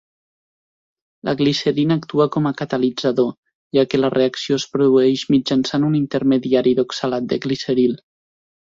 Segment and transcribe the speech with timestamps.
[1.27, 3.29] La glicerina actua com a catalitzador,
[3.79, 7.99] ja que la reacció es produeix mitjançant un intermediari d'oxalat de gliceril.